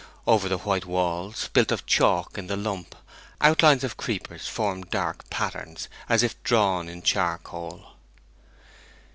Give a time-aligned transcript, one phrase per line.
[0.25, 2.95] Over the white walls, built of chalk in the lump,
[3.39, 7.85] outlines of creepers formed dark patterns, as if drawn in charcoal.